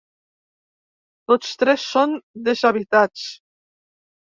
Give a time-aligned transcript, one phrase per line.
[1.33, 2.17] Tots tres són
[2.49, 3.31] deshabitats.